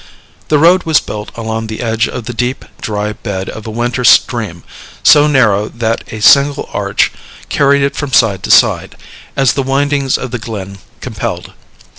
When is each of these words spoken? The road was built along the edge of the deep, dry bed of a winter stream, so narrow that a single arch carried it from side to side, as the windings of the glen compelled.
The 0.47 0.57
road 0.57 0.81
was 0.81 0.99
built 0.99 1.29
along 1.37 1.67
the 1.67 1.79
edge 1.83 2.07
of 2.07 2.25
the 2.25 2.33
deep, 2.33 2.65
dry 2.81 3.13
bed 3.13 3.47
of 3.51 3.67
a 3.67 3.69
winter 3.69 4.03
stream, 4.03 4.63
so 5.03 5.27
narrow 5.27 5.69
that 5.69 6.11
a 6.11 6.23
single 6.23 6.67
arch 6.73 7.11
carried 7.49 7.83
it 7.83 7.95
from 7.95 8.11
side 8.11 8.41
to 8.41 8.49
side, 8.49 8.97
as 9.37 9.53
the 9.53 9.61
windings 9.61 10.17
of 10.17 10.31
the 10.31 10.39
glen 10.39 10.79
compelled. 11.01 11.53